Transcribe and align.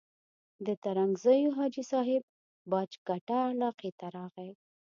د 0.65 0.67
ترنګزیو 0.83 1.55
حاجي 1.57 1.83
صاحب 1.91 2.23
باج 2.71 2.91
کټه 3.07 3.39
علاقې 3.51 3.91
ته 3.99 4.05
راغی. 4.15 4.51